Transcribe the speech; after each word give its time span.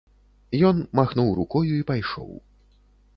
Ён 0.69 0.79
махнуў 0.99 1.29
рукою 1.39 1.73
і 1.77 1.83
пайшоў. 1.91 2.31